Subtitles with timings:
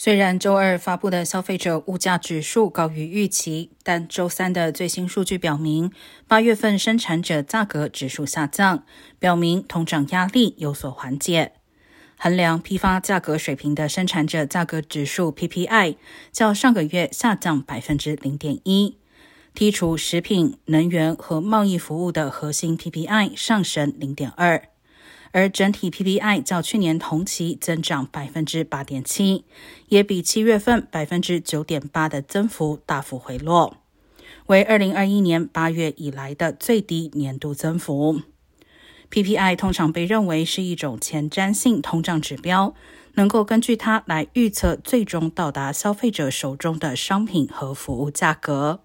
[0.00, 5.90] 虽然周二发布的消费者物价指数高于预期，但周三的最新数据表明，
[6.28, 8.84] 八月份生产者价格指数下降，
[9.18, 11.50] 表明通胀压力有所缓解。
[12.16, 15.96] 衡量批发价格水平的生产者价格指数 PPI
[16.30, 18.98] 较上个月下降百分之零点一，
[19.52, 24.68] 剔除食品、能源和贸易服务的核心 PPI 上升零点二。
[25.32, 29.44] 而整体 PPI 较去年同期增长百分之八点七，
[29.88, 33.76] 也比七月份百分之九点八的增幅大幅回落，
[34.46, 38.22] 为二零二一年八月以来的最低年度增幅。
[39.10, 42.74] PPI 通常被认为是一种前瞻性通胀指标，
[43.14, 48.80] 能够根据它来预测最终到达消费者手中的商品和服务价格。